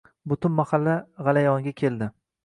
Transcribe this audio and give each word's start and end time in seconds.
Butun 0.31 0.53
mahalla 0.59 0.95
g`alayonga 1.27 1.75
keldi 1.83 2.09